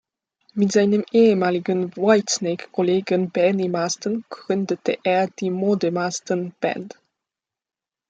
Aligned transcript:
Mit 0.55 0.71
seinem 0.71 1.05
ehemaligen 1.11 1.91
Whitesnake-Kollegen 1.95 3.29
Bernie 3.29 3.69
Marsden 3.69 4.25
gründete 4.31 4.97
er 5.03 5.27
die 5.27 5.51
Moody 5.51 5.91
Marsden 5.91 6.55
Band. 6.59 6.99